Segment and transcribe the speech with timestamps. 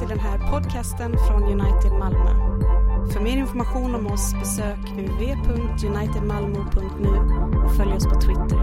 [0.00, 2.30] till den här podcasten från United Malmö.
[3.12, 7.08] För mer information om oss besök www.unitedmalmo.nu
[7.64, 8.56] och följ oss på Twitter.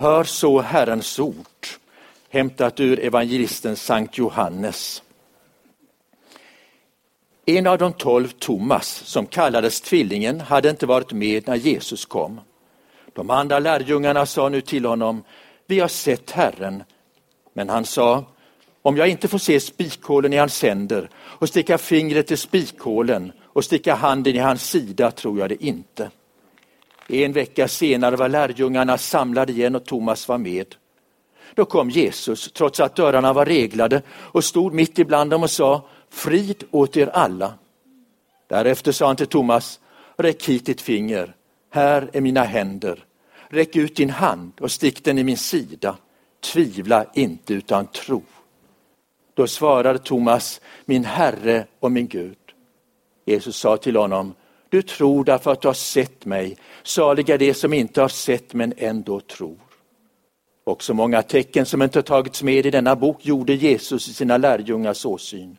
[0.00, 1.66] Hör så Herrens ord,
[2.30, 5.02] hämtat ur evangelisten Sankt Johannes.
[7.46, 12.40] En av de tolv, Thomas, som kallades Tvillingen, hade inte varit med när Jesus kom.
[13.14, 15.24] De andra lärjungarna sa nu till honom,
[15.66, 16.82] vi har sett Herren.
[17.52, 18.24] Men han sa,
[18.82, 23.64] om jag inte får se spikhålen i hans händer och sticka fingret i spikhålen och
[23.64, 26.10] sticka handen i hans sida tror jag det inte.
[27.08, 30.74] En vecka senare var lärjungarna samlade igen och Thomas var med.
[31.54, 35.88] Då kom Jesus, trots att dörrarna var reglade, och stod mitt ibland dem och sa,
[36.10, 37.54] frid åt er alla.
[38.48, 39.80] Därefter sa han till Thomas,
[40.16, 41.34] räck hit ditt finger,
[41.70, 43.04] här är mina händer.
[43.52, 45.96] Räck ut din hand och stick den i min sida.
[46.40, 48.22] Tvivla inte utan tro.
[49.34, 52.36] Då svarade Thomas, min Herre och min Gud.
[53.24, 54.34] Jesus sa till honom,
[54.68, 56.56] du tror därför att du har sett mig.
[56.82, 59.58] Saliga de som inte har sett men ändå tror.
[60.64, 65.06] Också många tecken som inte tagits med i denna bok gjorde Jesus i sina lärjungars
[65.06, 65.56] åsyn.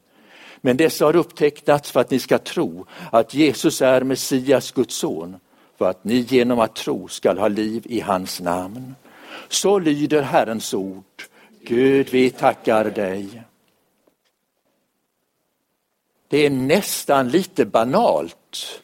[0.62, 5.36] Men dessa har upptecknats för att ni ska tro att Jesus är Messias, Guds son,
[5.78, 8.96] för att ni genom att tro skall ha liv i hans namn.
[9.48, 11.24] Så lyder Herrens ord.
[11.62, 13.44] Gud, vi tackar dig.
[16.28, 18.82] Det är nästan lite banalt,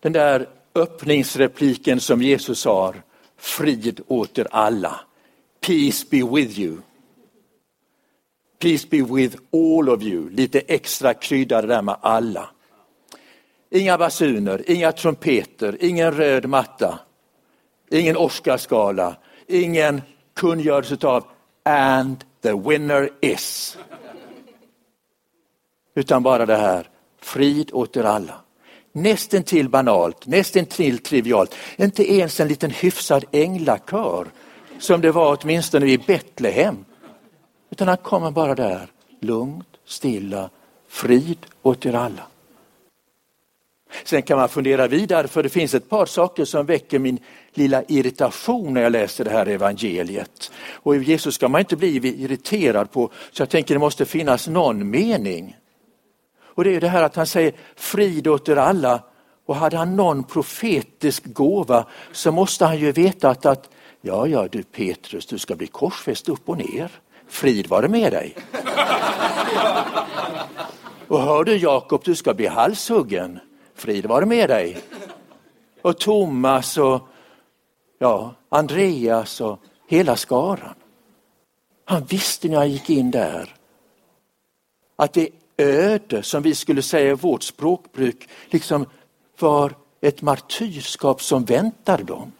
[0.00, 3.02] den där öppningsrepliken som Jesus har,
[3.36, 5.00] frid åt er alla.
[5.60, 6.76] Peace be with you.
[8.58, 10.30] Peace be with all of you.
[10.30, 12.48] Lite extra krydda det där med alla.
[13.70, 16.98] Inga basuner, inga trumpeter, ingen röd matta,
[17.90, 20.02] ingen Oscarsgala, ingen
[20.34, 21.24] kungörelse av
[21.62, 23.78] and the winner is.
[25.94, 26.88] Utan bara det här,
[27.20, 28.34] frid åt er alla.
[28.92, 31.54] Nästan till banalt, nästan till trivialt.
[31.76, 34.26] Inte ens en liten hyfsad änglakör
[34.78, 36.84] som det var åtminstone i Betlehem.
[37.70, 40.50] Utan han kommer bara där, lugnt, stilla,
[40.88, 42.22] frid åt er alla.
[44.04, 47.18] Sen kan man fundera vidare för det finns ett par saker som väcker min
[47.54, 50.52] lilla irritation när jag läser det här evangeliet.
[50.72, 54.90] Och Jesus ska man inte bli irriterad på så jag tänker det måste finnas någon
[54.90, 55.56] mening.
[56.42, 59.02] Och det är det här att han säger frid åt er alla
[59.46, 63.70] och hade han någon profetisk gåva så måste han ju veta att, att
[64.00, 66.90] ja, ja du Petrus, du ska bli korsfäst upp och ner.
[67.28, 68.36] Frid vare med dig.
[71.08, 73.38] Och hör du Jakob, du ska bli halshuggen.
[73.76, 74.78] Frid vare med dig.
[75.82, 77.08] Och Thomas och
[77.98, 80.74] ja, Andreas och hela skaran.
[81.84, 83.54] Han visste när han gick in där
[84.96, 88.86] att det öde som vi skulle säga i vårt språkbruk liksom
[89.38, 92.32] var ett martyrskap som väntar dem.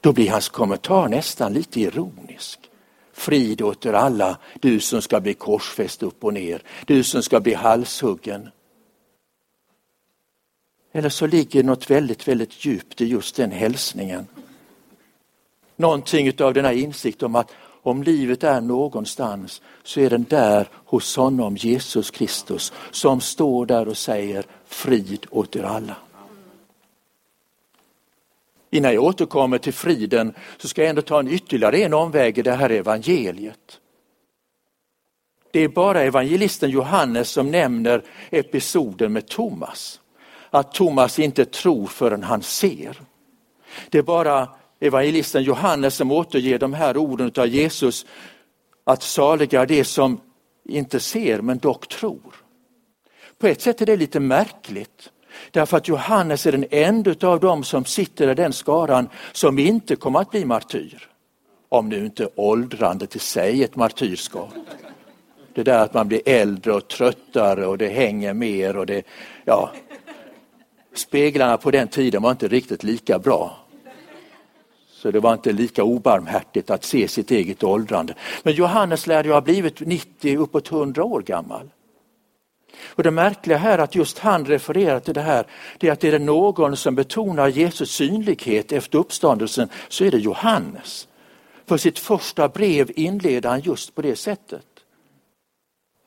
[0.00, 2.60] Då blir hans kommentar nästan lite ironisk.
[3.12, 7.40] Frid åt er alla, du som ska bli korsfäst upp och ner, du som ska
[7.40, 8.48] bli halshuggen.
[10.92, 14.26] Eller så ligger något väldigt, väldigt djupt i just den hälsningen.
[15.76, 17.52] Någonting av den här insikten om att
[17.82, 23.88] om livet är någonstans så är den där hos honom, Jesus Kristus, som står där
[23.88, 25.96] och säger frid åt er alla.
[28.70, 32.42] Innan jag återkommer till friden så ska jag ändå ta en ytterligare en omväg i
[32.42, 33.80] det här evangeliet.
[35.50, 40.00] Det är bara evangelisten Johannes som nämner episoden med Thomas.
[40.50, 43.00] Att Thomas inte tror förrän han ser.
[43.88, 44.48] Det är bara
[44.80, 48.06] evangelisten Johannes som återger de här orden av Jesus
[48.84, 50.20] att saliga är det som
[50.68, 52.34] inte ser men dock tror.
[53.38, 55.10] På ett sätt är det lite märkligt.
[55.50, 59.96] Därför att Johannes är den enda av dem som sitter i den skaran som inte
[59.96, 61.08] kommer att bli martyr.
[61.68, 64.54] Om nu inte åldrandet i sig är ett martyrskap.
[65.54, 69.02] Det där att man blir äldre och tröttare och det hänger mer och det,
[69.44, 69.70] ja.
[70.94, 73.56] Speglarna på den tiden var inte riktigt lika bra.
[74.90, 78.14] Så det var inte lika obarmhärtigt att se sitt eget åldrande.
[78.42, 81.70] Men Johannes lär ju ha blivit 90, uppåt 100 år gammal.
[82.84, 85.46] Och Det märkliga här att just han refererar till det här,
[85.78, 90.18] det är att är det någon som betonar Jesus synlighet efter uppståndelsen så är det
[90.18, 91.08] Johannes.
[91.66, 94.69] För sitt första brev inleder han just på det sättet.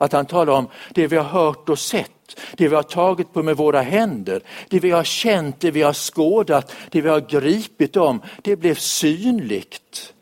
[0.03, 3.43] Att han talar om det vi har hört och sett, det vi har tagit på
[3.43, 7.97] med våra händer, det vi har känt, det vi har skådat, det vi har gripit
[7.97, 10.13] om, det blev synligt.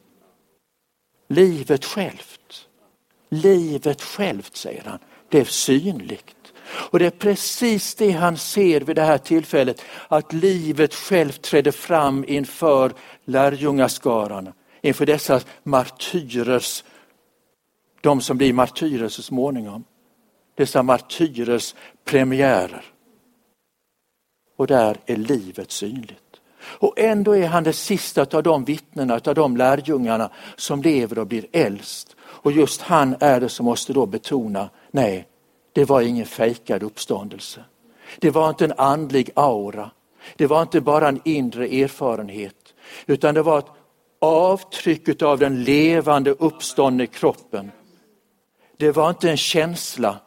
[1.29, 2.67] Livet självt,
[3.29, 4.99] livet självt säger han,
[5.29, 6.35] blev synligt.
[6.65, 11.71] Och det är precis det han ser vid det här tillfället, att livet självt trädde
[11.71, 12.91] fram inför
[13.25, 16.83] lärjungaskaran, inför dessa martyrers,
[18.01, 19.83] de som blir martyrer så småningom.
[20.55, 21.75] Dessa martyrers
[22.05, 22.85] premiärer.
[24.55, 26.41] Och där är livet synligt.
[26.63, 31.27] Och ändå är han det sista av de vittnena, av de lärjungarna som lever och
[31.27, 32.15] blir äldst.
[32.21, 35.27] Och just han är det som måste då betona, nej,
[35.73, 37.63] det var ingen fejkad uppståndelse.
[38.19, 39.91] Det var inte en andlig aura.
[40.35, 42.73] Det var inte bara en inre erfarenhet,
[43.05, 43.71] utan det var ett
[44.19, 47.71] avtryck av den levande uppståndne kroppen.
[48.81, 50.19] Det var inte en känsla,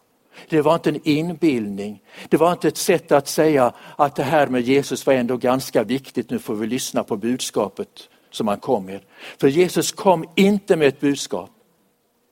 [0.49, 2.03] det var inte en inbildning.
[2.29, 5.85] Det var inte ett sätt att säga att det här med Jesus var ändå ganska
[5.85, 7.89] viktigt, nu får vi lyssna på budskapet
[8.31, 9.01] som han kom med.
[9.39, 11.51] För Jesus kom inte med ett budskap,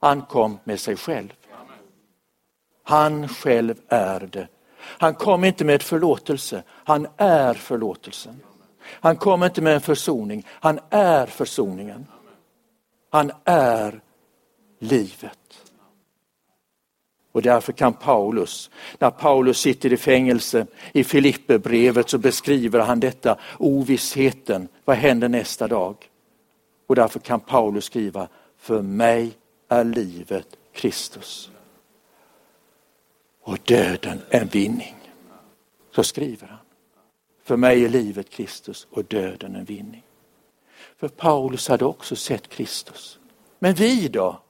[0.01, 1.33] han kom med sig själv.
[2.85, 4.49] Han själv är det.
[4.79, 8.41] Han kom inte med förlåtelse, han är förlåtelsen.
[8.85, 12.07] Han kom inte med en försoning, han är försoningen.
[13.11, 14.01] Han är
[14.79, 15.42] livet.
[17.33, 23.39] Och därför kan Paulus, när Paulus sitter i fängelse i Filipperbrevet så beskriver han detta,
[23.59, 25.97] ovissheten, vad händer nästa dag?
[26.87, 29.33] Och därför kan Paulus skriva, för mig
[29.69, 31.51] är livet Kristus
[33.43, 34.95] och döden en vinning.
[35.95, 36.59] Så skriver han.
[37.45, 40.03] För mig är livet Kristus och döden en vinning.
[40.97, 43.19] För Paulus hade också sett Kristus.
[43.59, 44.41] Men vi då?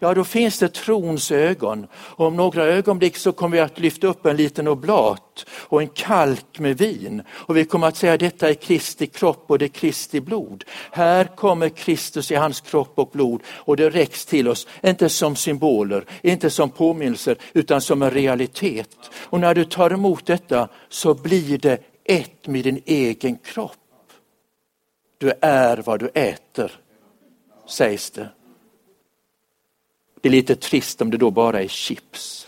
[0.00, 1.86] Ja, då finns det trons ögon.
[1.94, 5.88] Och om några ögonblick så kommer vi att lyfta upp en liten oblat och en
[5.88, 7.22] kalk med vin.
[7.30, 10.64] Och vi kommer att säga detta är Kristi kropp och det är Kristi blod.
[10.90, 15.36] Här kommer Kristus i hans kropp och blod och det räcks till oss, inte som
[15.36, 18.96] symboler, inte som påminnelser, utan som en realitet.
[19.14, 23.72] Och när du tar emot detta så blir det ett med din egen kropp.
[25.18, 26.72] Du är vad du äter,
[27.68, 28.28] sägs det.
[30.20, 32.46] Det är lite trist om det då bara är chips.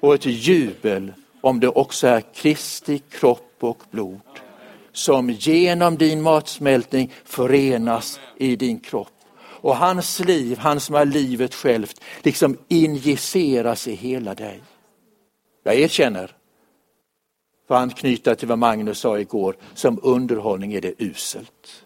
[0.00, 4.20] Och ett jubel om det också är Kristi kropp och blod
[4.94, 9.08] som genom din matsmältning förenas i din kropp.
[9.36, 14.62] Och hans liv, han som är livet självt, liksom injiceras i hela dig.
[15.62, 16.36] Jag erkänner,
[17.68, 21.83] för att anknyta till vad Magnus sa igår, som underhållning är det uselt.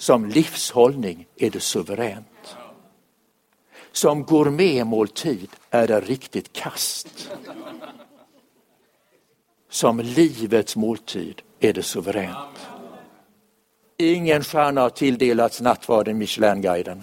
[0.00, 2.56] Som livshållning är det suveränt.
[3.92, 7.30] Som gourmetmåltid är det riktigt kast.
[9.70, 12.68] Som livets måltid är det suveränt.
[13.96, 17.02] Ingen stjärna har tilldelats nattvarden Michelinguiden.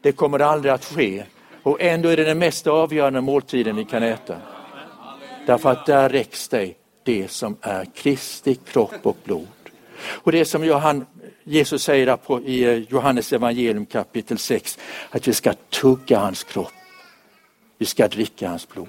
[0.00, 1.24] Det kommer aldrig att ske
[1.62, 4.36] och ändå är det den mest avgörande måltiden vi kan äta.
[5.46, 9.46] Därför att där räcks dig det som är Kristi kropp och blod.
[10.04, 11.06] Och det som Johan
[11.44, 14.78] Jesus säger i eh, Johannes evangelium kapitel 6
[15.10, 16.72] att vi ska tugga hans kropp.
[17.78, 18.88] Vi ska dricka hans blod.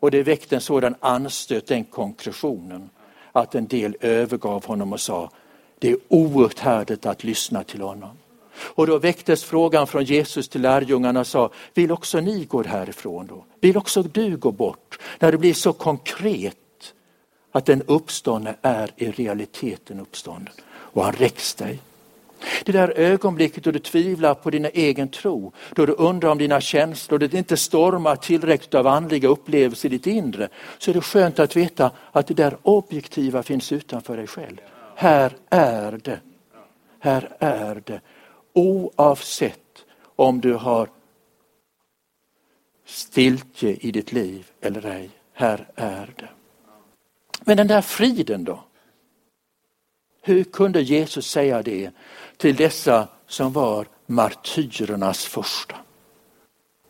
[0.00, 2.90] Och det väckte en sådan anstöt, den konkretionen,
[3.32, 5.30] att en del övergav honom och sa
[5.78, 8.10] det är outhärdligt att lyssna till honom.
[8.56, 13.26] Och då väcktes frågan från Jesus till lärjungarna och sa, vill också ni gå härifrån
[13.26, 13.44] då?
[13.60, 14.98] Vill också du gå bort?
[15.18, 16.56] När det blir så konkret
[17.52, 20.54] att den uppståndne är i realiteten uppstånden
[20.92, 21.80] och han räcks dig.
[22.64, 26.60] Det där ögonblicket då du tvivlar på din egen tro, då du undrar om dina
[26.60, 31.00] känslor, då det inte stormar tillräckligt av andliga upplevelser i ditt inre, så är det
[31.00, 34.56] skönt att veta att det där objektiva finns utanför dig själv.
[34.94, 36.20] Här är det.
[36.98, 38.00] Här är det.
[38.52, 39.84] Oavsett
[40.16, 40.88] om du har
[42.86, 45.10] stiltje i ditt liv eller ej.
[45.32, 46.28] Här är det.
[47.40, 48.64] Men den där friden då?
[50.22, 51.90] Hur kunde Jesus säga det
[52.36, 55.76] till dessa som var martyrernas första?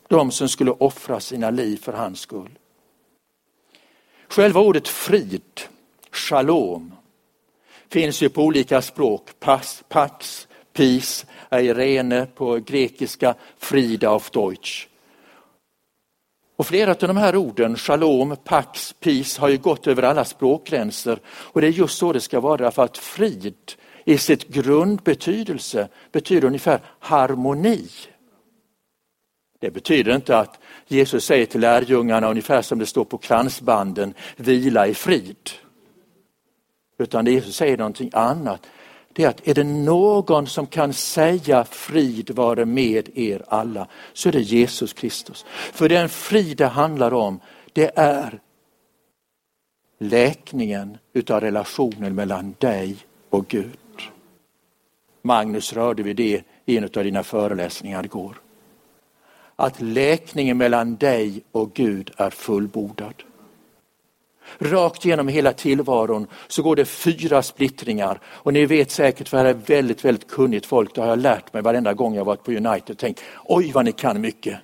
[0.08, 2.58] De som skulle offra sina liv för hans skull.
[4.28, 5.60] Själva ordet frid,
[6.12, 6.94] shalom,
[7.88, 9.28] finns ju på olika språk.
[9.40, 14.88] Pax, pax peace, eirene på grekiska, frida auf Deutsch.
[16.60, 21.18] Och flera av de här orden, shalom, pax, peace, har ju gått över alla språkgränser.
[21.26, 23.54] Och det är just så det ska vara, för att frid
[24.04, 27.88] i sitt grundbetydelse betyder ungefär harmoni.
[29.60, 34.86] Det betyder inte att Jesus säger till lärjungarna ungefär som det står på kransbanden, vila
[34.86, 35.50] i frid.
[36.98, 38.66] Utan Jesus säger någonting annat.
[39.20, 44.28] Det är att är det någon som kan säga frid vare med er alla så
[44.28, 45.44] är det Jesus Kristus.
[45.48, 47.40] För den frid det handlar om
[47.72, 48.40] det är
[49.98, 52.96] läkningen utav relationen mellan dig
[53.30, 53.78] och Gud.
[55.22, 58.40] Magnus rörde vid det i en av dina föreläsningar igår.
[59.56, 63.14] Att läkningen mellan dig och Gud är fullbordad.
[64.58, 69.50] Rakt genom hela tillvaron så går det fyra splittringar och ni vet säkert för det
[69.50, 70.94] är väldigt, väldigt kunnigt folk.
[70.94, 73.84] Det har jag lärt mig varenda gång jag varit på United och tänkt oj vad
[73.84, 74.58] ni kan mycket.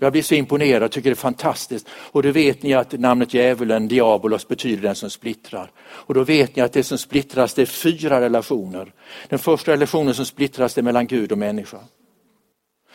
[0.00, 1.88] Jag blir så imponerad tycker det är fantastiskt.
[1.90, 5.70] Och då vet ni att namnet djävulen, diabolos, betyder den som splittrar.
[5.80, 8.92] Och då vet ni att det som splittras det är fyra relationer.
[9.28, 11.78] Den första relationen som splittras det är mellan Gud och människa.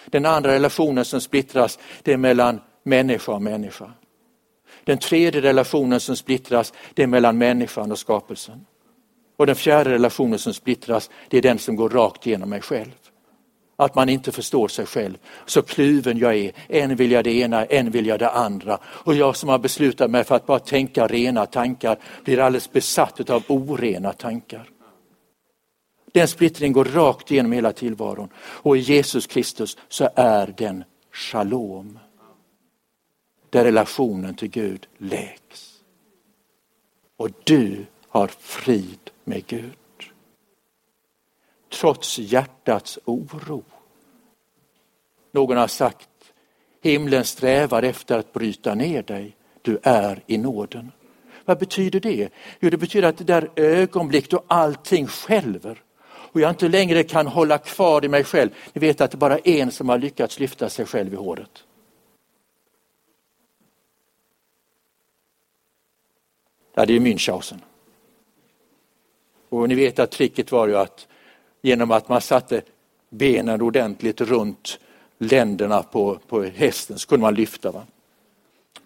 [0.05, 3.91] Den andra relationen som splittras det är mellan människa och människa.
[4.89, 8.65] Den tredje relationen som splittras det är mellan människan och skapelsen.
[9.37, 12.91] Och den fjärde relationen som splittras det är den som går rakt genom mig själv
[13.75, 15.17] att man inte förstår sig själv.
[15.45, 18.79] Så kluven jag är, en vill jag det ena, en vill jag det andra.
[18.83, 23.29] Och jag som har beslutat mig för att bara tänka rena tankar blir alldeles besatt
[23.29, 24.69] av orena tankar.
[26.11, 31.99] Den splittringen går rakt igenom hela tillvaron och i Jesus Kristus så är den shalom.
[33.49, 35.79] Där relationen till Gud läks.
[37.17, 39.73] Och du har frid med Gud
[41.69, 43.63] trots hjärtats oro.
[45.31, 46.09] Någon har sagt,
[46.81, 50.91] himlen strävar efter att bryta ner dig, du är i nåden.
[51.45, 52.29] Vad betyder det?
[52.59, 55.83] Jo, det betyder att det där ögonblick då allting skälver
[56.31, 58.49] och jag inte längre kan hålla kvar i mig själv.
[58.73, 61.63] Ni vet att det bara är en som har lyckats lyfta sig själv i håret.
[66.79, 67.61] Ja, det är Münchhausen.
[69.49, 71.07] Och ni vet att tricket var ju att
[71.61, 72.61] genom att man satte
[73.09, 74.79] benen ordentligt runt
[75.17, 77.71] länderna på, på hästen så kunde man lyfta.
[77.71, 77.85] Va?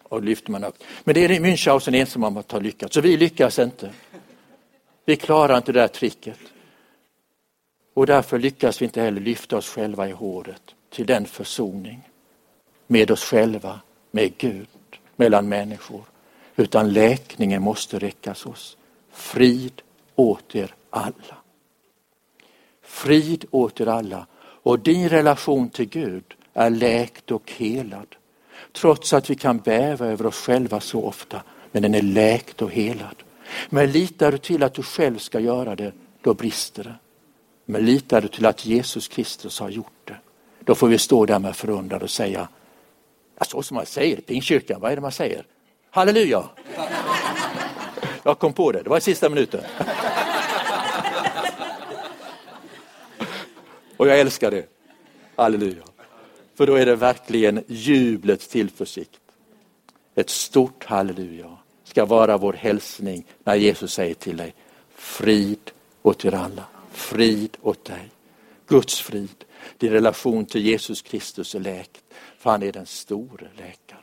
[0.03, 0.83] Och lyfte man upp.
[1.03, 3.93] Men det är Münchhausen ensam om att ha lyckats, så vi lyckas inte.
[5.05, 6.39] Vi klarar inte det där tricket.
[7.93, 12.09] Och därför lyckas vi inte heller lyfta oss själva i håret till den försoning
[12.87, 13.79] med oss själva,
[14.11, 14.67] med Gud,
[15.15, 16.12] mellan människor.
[16.55, 18.77] Utan läkningen måste räckas oss.
[19.11, 19.81] Frid
[20.15, 21.37] åt er alla.
[22.81, 24.27] Frid åt er alla.
[24.39, 28.15] Och din relation till Gud är läkt och helad.
[28.71, 32.71] Trots att vi kan bäva över oss själva så ofta, men den är läkt och
[32.71, 33.15] helad.
[33.69, 35.91] Men litar du till att du själv ska göra det,
[36.21, 36.95] då brister det.
[37.65, 40.17] Men litar du till att Jesus Kristus har gjort det,
[40.59, 42.47] då får vi stå där med förundran och säga,
[43.47, 45.45] så som man säger i Pingstkyrkan, vad är det man säger?
[45.95, 46.49] Halleluja!
[48.23, 49.61] Jag kom på det, det var i sista minuten.
[53.97, 54.65] Och jag älskar det.
[55.35, 55.83] Halleluja.
[56.55, 59.19] För då är det verkligen jublets tillförsikt.
[60.15, 64.53] Ett stort halleluja ska vara vår hälsning när Jesus säger till dig
[64.95, 65.71] frid
[66.01, 68.09] åt er alla, frid åt dig.
[68.67, 69.45] Guds frid,
[69.77, 72.03] din relation till Jesus Kristus är läkt,
[72.37, 74.02] för han är den store läkaren.